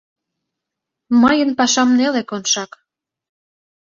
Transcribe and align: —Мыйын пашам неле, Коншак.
—Мыйын 1.21 1.49
пашам 1.57 1.89
неле, 1.97 2.21
Коншак. 2.29 2.71